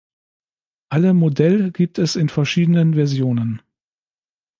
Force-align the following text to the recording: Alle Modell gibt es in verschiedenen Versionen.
Alle 0.89 1.13
Modell 1.13 1.71
gibt 1.71 1.99
es 1.99 2.15
in 2.15 2.27
verschiedenen 2.27 2.95
Versionen. 2.95 3.61